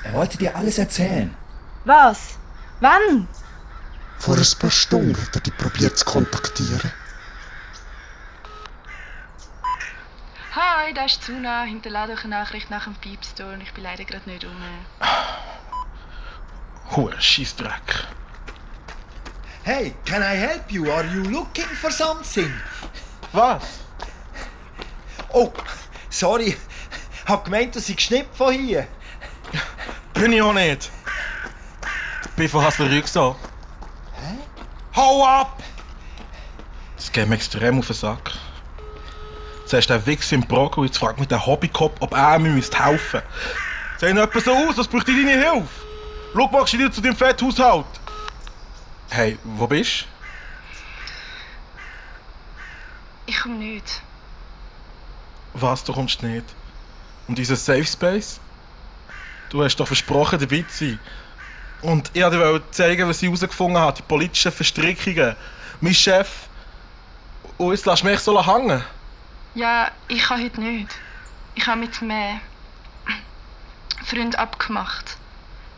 Er 0.03 0.13
wollte 0.13 0.37
dir 0.37 0.55
alles 0.55 0.77
erzählen. 0.77 1.35
Was? 1.85 2.37
Wann? 2.79 3.27
Vor 4.19 4.37
ein 4.37 4.59
paar 4.59 4.71
Stunden 4.71 5.15
hat 5.21 5.35
er 5.35 5.41
dich 5.41 5.57
probiert 5.57 5.97
zu 5.97 6.05
kontaktieren. 6.05 6.91
Hi, 10.55 10.93
da 10.93 11.05
ist 11.05 11.23
Zuna. 11.23 11.63
Hinterlade 11.63 12.13
euch 12.13 12.23
eine 12.25 12.35
Nachricht 12.35 12.69
nach 12.69 12.83
dem 12.83 12.95
Piepston. 12.95 13.59
Ich 13.61 13.73
bin 13.73 13.83
leider 13.83 14.03
gerade 14.03 14.29
nicht 14.29 14.45
um. 14.45 14.55
Hure 16.95 17.19
Scheissdreck. 17.19 18.05
Hey, 19.63 19.95
can 20.05 20.21
I 20.21 20.35
help 20.35 20.71
you? 20.71 20.91
Are 20.91 21.05
you 21.05 21.23
looking 21.23 21.65
for 21.65 21.89
something? 21.89 22.51
Was? 23.31 23.79
Oh, 25.31 25.51
sorry. 26.09 26.55
Hab 27.25 27.45
gemeint, 27.45 27.75
dass 27.75 27.89
ich 27.89 27.95
geschnippt 27.95 28.35
von 28.35 28.53
hier. 28.53 28.85
Bin 30.23 30.31
ich 30.31 30.41
auch 30.41 30.53
nicht. 30.53 30.89
Bin 32.37 32.47
von 32.47 32.63
Hasler 32.63 32.89
Rügstal. 32.89 33.35
Hä? 34.13 34.37
Hau 34.95 35.27
ab! 35.27 35.61
Das 36.95 37.11
geht 37.11 37.27
mir 37.27 37.35
extrem 37.35 37.79
auf 37.79 37.87
den 37.87 37.95
Sack. 37.97 38.31
Zuerst 39.65 39.89
der 39.89 40.05
Wichs 40.05 40.31
im 40.31 40.39
Brock 40.39 40.77
und 40.77 40.85
jetzt 40.85 40.97
fragt 40.97 41.19
mich 41.19 41.27
der 41.27 41.45
Hobbykopf, 41.45 41.97
ob 41.99 42.13
er 42.13 42.39
mir 42.39 42.51
müsste 42.51 42.81
helfen 42.81 43.21
Sehen 43.97 44.15
etwa 44.15 44.39
so 44.39 44.53
aus, 44.53 44.77
als 44.77 44.87
bräuchte 44.87 45.11
ich 45.11 45.25
deine 45.25 45.43
Hilfe. 45.43 45.67
Schau 46.33 46.47
mal 46.47 46.63
dir 46.63 46.89
zu 46.89 47.01
deinem 47.01 47.17
Fetthaushalt. 47.17 47.85
Hey, 49.09 49.37
wo 49.43 49.67
bist 49.67 50.05
Ich 53.25 53.41
komme 53.41 53.55
nicht. 53.55 54.01
du? 55.53 55.61
Was, 55.61 55.83
du 55.83 55.91
kommst 55.91 56.23
nicht? 56.23 56.45
Und 57.27 57.37
dieser 57.37 57.57
Safe 57.57 57.83
Space? 57.83 58.39
Du 59.53 59.63
hast 59.63 59.75
doch 59.75 59.85
versprochen, 59.85 60.39
dabei 60.39 60.65
zu 60.67 60.85
sein. 60.85 60.99
Und 61.83 62.09
ich 62.15 62.23
wollte 62.23 62.37
dir 62.37 62.71
zeigen, 62.71 63.07
was 63.07 63.21
ich 63.21 63.27
herausgefunden 63.27 63.77
habe, 63.77 63.95
die 63.95 64.01
politischen 64.01 64.51
Verstrickungen. 64.51 65.35
Mein 65.79 65.93
Chef. 65.93 66.47
Und 67.59 67.69
jetzt 67.69 67.85
lässt 67.85 68.03
mich 68.03 68.19
so 68.19 68.43
hängen. 68.43 68.83
Ja, 69.53 69.91
ich 70.07 70.23
kann 70.23 70.43
heute 70.43 70.59
nicht. 70.59 70.89
Ich 71.53 71.67
habe 71.67 71.81
mit 71.81 72.01
einem 72.01 72.39
Freund 74.03 74.39
abgemacht. 74.39 75.17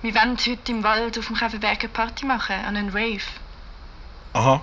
Wir 0.04 0.16
wollen 0.16 0.38
heute 0.38 0.72
im 0.72 0.82
Wald 0.82 1.20
auf 1.20 1.28
dem 1.28 1.36
Käferberg 1.36 1.82
eine 1.82 1.90
Party 1.90 2.26
machen, 2.26 2.56
an 2.56 2.78
einen 2.78 2.92
Rave. 2.92 3.20
Aha. 4.32 4.62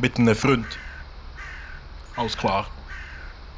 Mit 0.00 0.18
einem 0.18 0.34
Freund. 0.34 0.76
Alles 2.16 2.36
klar. 2.36 2.66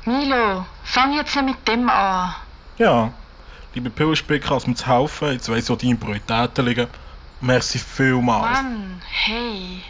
Milo, 0.05 0.67
fang 0.85 1.15
jetzt 1.15 1.35
nicht 1.35 1.47
mit 1.47 1.67
dem 1.67 1.89
an. 1.89 2.35
Ja. 2.77 3.11
Liebe 3.77 3.91
Pillenspicker, 3.91 4.49
kannst 4.49 4.67
mir 4.67 4.75
zu 4.75 4.87
helfen. 4.87 5.33
Jetzt 5.33 5.51
weiss 5.51 5.65
ich, 5.65 5.69
wo 5.69 5.77
deine 5.77 5.97
Prioritäten 5.97 6.65
liegen. 6.65 6.87
Merci 7.43 7.79
vielmals. 7.79 8.57
Mann, 8.57 9.03
hey. 9.07 9.83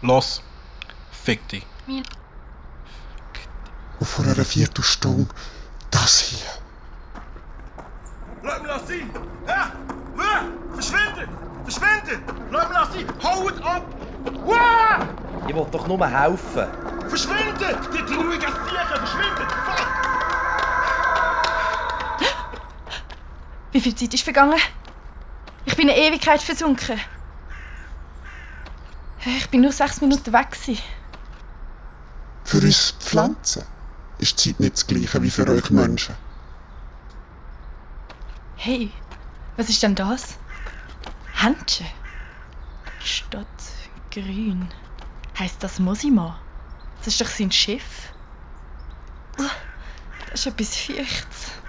Los. 0.00 0.40
Fick 1.10 1.48
dich. 1.48 1.66
Milo. 1.88 2.04
Und 3.98 4.06
vor 4.06 4.24
einer 4.24 4.44
Viertelstunde 4.44 5.26
das 5.90 6.20
hier. 6.20 6.46
Lass 8.44 8.62
mich 8.62 8.70
das 8.70 8.86
sein! 8.86 9.10
Ja! 9.48 9.72
Ja! 10.16 10.44
Verschwindet! 10.74 11.28
Verschwindet! 11.64 12.20
Lass 12.52 12.68
mich 12.68 12.78
das 12.78 12.92
sein! 12.92 13.06
Haut 13.24 13.64
ab! 13.64 13.86
Wow! 14.44 15.04
Ich 15.48 15.54
will 15.56 15.66
doch 15.72 15.88
nur 15.88 16.06
helfen. 16.06 16.68
Verschwindet! 17.08 17.76
Die 17.92 18.14
traurigen 18.14 18.40
Viecher! 18.40 18.86
Verschwindet! 18.86 19.50
Fuck! 19.66 20.03
Wie 23.74 23.80
viel 23.80 23.94
Zeit 23.96 24.14
ist 24.14 24.22
vergangen? 24.22 24.60
Ich 25.64 25.74
bin 25.74 25.90
eine 25.90 25.98
Ewigkeit 25.98 26.40
versunken. 26.40 27.00
Ich 29.26 29.50
bin 29.50 29.62
nur 29.62 29.72
sechs 29.72 30.00
Minuten 30.00 30.32
weg. 30.32 30.52
Gewesen. 30.52 30.78
Für 32.44 32.58
uns 32.58 32.92
Pflanzen 33.00 33.64
ist 34.18 34.44
die 34.44 34.50
Zeit 34.52 34.60
nicht 34.60 34.74
das 34.74 34.86
gleiche 34.86 35.20
wie 35.20 35.30
für 35.30 35.48
euch 35.48 35.70
Menschen. 35.70 36.14
Hey, 38.54 38.92
was 39.56 39.68
ist 39.68 39.82
denn 39.82 39.96
das? 39.96 40.38
Händchen. 41.32 41.88
Stadt 43.02 43.48
Grün. 44.12 44.68
Heißt 45.36 45.60
das 45.64 45.80
Mosima? 45.80 46.38
Das 46.98 47.08
ist 47.08 47.20
doch 47.20 47.26
sein 47.26 47.50
Schiff. 47.50 48.12
Das 49.36 50.46
ist 50.46 50.46
etwas 50.46 50.76
Feuchtes. 50.76 51.63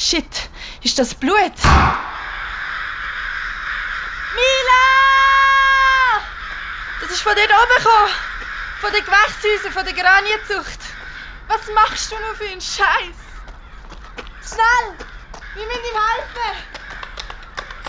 Shit, 0.00 0.48
ist 0.84 0.96
das 0.96 1.12
Blut? 1.12 1.34
Mila! 4.36 4.84
Das 7.00 7.10
ist 7.10 7.20
von 7.20 7.32
dort 7.34 7.50
oben 7.50 7.76
gekommen. 7.78 8.12
Von 8.80 8.92
den 8.92 9.04
Gewächshäusern, 9.04 9.72
von 9.72 9.84
der 9.84 9.94
Granienzucht. 9.94 10.78
Was 11.48 11.62
machst 11.74 12.12
du 12.12 12.16
nur 12.20 12.32
für 12.36 12.44
einen 12.44 12.60
Scheiß? 12.60 13.18
Schnell! 14.46 14.94
Wir 15.56 15.66
müssen 15.66 15.80
ihm 15.80 15.98
helfen! 16.06 16.54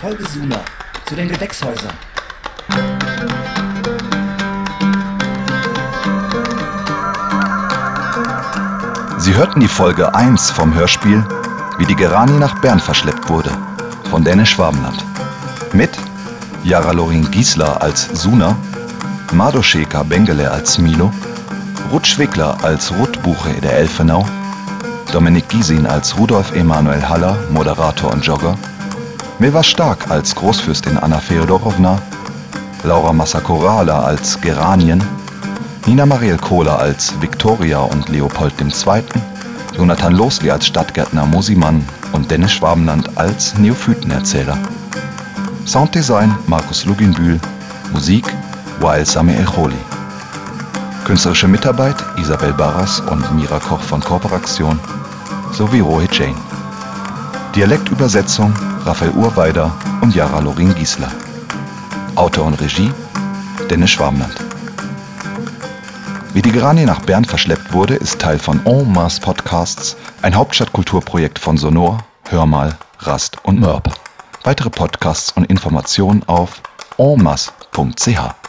Folge 0.00 0.26
Suna 0.30 0.64
zu 1.06 1.14
den 1.14 1.28
Gewächshäusern. 1.28 1.96
Sie 9.18 9.32
hörten 9.32 9.60
die 9.60 9.68
Folge 9.68 10.12
1 10.12 10.50
vom 10.50 10.74
Hörspiel 10.74 11.24
Wie 11.80 11.86
die 11.86 11.96
Gerani 11.96 12.38
nach 12.38 12.60
Bern 12.60 12.78
verschleppt 12.78 13.30
wurde 13.30 13.50
von 14.10 14.22
Dennis 14.22 14.50
Schwabenland. 14.50 15.02
Mit 15.72 15.88
Jara 16.62 16.92
Lorin 16.92 17.30
Giesler 17.30 17.80
als 17.80 18.06
Suna, 18.12 18.54
Madosheka 19.32 20.02
Bengele 20.02 20.50
als 20.50 20.76
Milo, 20.76 21.10
Ruth 21.90 22.06
Schwickler 22.06 22.62
als 22.62 22.92
Ruth 22.92 23.22
Buche 23.22 23.54
der 23.62 23.78
Elfenau, 23.78 24.26
Dominik 25.10 25.48
Giesin 25.48 25.86
als 25.86 26.18
Rudolf 26.18 26.54
Emanuel 26.54 27.08
Haller, 27.08 27.38
Moderator 27.50 28.12
und 28.12 28.26
Jogger, 28.26 28.58
Milva 29.38 29.62
Stark 29.62 30.10
als 30.10 30.34
Großfürstin 30.34 30.98
Anna 30.98 31.18
Feodorowna, 31.18 31.98
Laura 32.84 33.14
Massakorala 33.14 34.00
als 34.02 34.38
Geranien, 34.42 35.02
Nina 35.86 36.04
Mariel 36.04 36.36
Kohler 36.36 36.78
als 36.78 37.18
Viktoria 37.22 37.78
und 37.78 38.10
Leopold 38.10 38.52
II., 38.60 39.02
Jonathan 39.80 40.12
Losli 40.14 40.50
als 40.50 40.66
Stadtgärtner 40.66 41.24
Mosimann 41.24 41.82
und 42.12 42.30
Dennis 42.30 42.52
Schwabenland 42.52 43.16
als 43.16 43.56
Neophytenerzähler. 43.56 44.58
Sounddesign 45.64 46.36
Markus 46.46 46.84
Luginbühl, 46.84 47.40
Musik 47.90 48.26
Wael 48.80 49.06
Samuel 49.06 49.46
Choli. 49.46 49.78
Künstlerische 51.06 51.48
Mitarbeit 51.48 51.96
Isabel 52.18 52.52
Barras 52.52 53.00
und 53.00 53.34
Mira 53.34 53.58
Koch 53.58 53.80
von 53.80 54.00
Kooperation 54.00 54.78
sowie 55.50 55.80
Rohit 55.80 56.14
Jain. 56.14 56.34
Dialektübersetzung 57.54 58.52
Raphael 58.84 59.12
Urweider 59.12 59.72
und 60.02 60.14
Jara 60.14 60.40
Lorin 60.40 60.74
Giesler. 60.74 61.10
Autor 62.16 62.44
und 62.44 62.60
Regie 62.60 62.92
Dennis 63.70 63.92
Schwabenland. 63.92 64.49
Wie 66.32 66.42
die 66.42 66.52
Geranie 66.52 66.84
nach 66.84 67.00
Bern 67.00 67.24
verschleppt 67.24 67.72
wurde, 67.72 67.96
ist 67.96 68.20
Teil 68.20 68.38
von 68.38 68.64
En 68.64 68.92
Masse 68.92 69.20
Podcasts, 69.20 69.96
ein 70.22 70.36
Hauptstadtkulturprojekt 70.36 71.40
von 71.40 71.58
Sonor, 71.58 72.04
Hörmal, 72.28 72.78
Rast 73.00 73.36
und 73.44 73.58
Mörb. 73.58 73.92
Weitere 74.44 74.70
Podcasts 74.70 75.32
und 75.32 75.50
Informationen 75.50 76.22
auf 76.28 76.62
enmasse.ch. 76.98 78.39